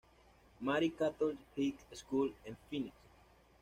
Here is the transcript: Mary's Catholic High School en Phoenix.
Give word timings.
Mary's 0.59 0.93
Catholic 0.97 1.37
High 1.55 1.75
School 1.93 2.33
en 2.47 2.57
Phoenix. 2.71 2.95